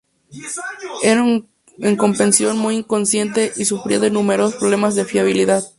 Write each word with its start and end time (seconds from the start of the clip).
Era 1.03 1.23
en 1.77 1.95
competición 1.95 2.57
muy 2.57 2.77
inconsistente 2.77 3.53
y 3.55 3.65
sufría 3.65 3.99
de 3.99 4.09
numerosos 4.09 4.55
problemas 4.59 4.95
de 4.95 5.05
fiabilidad. 5.05 5.63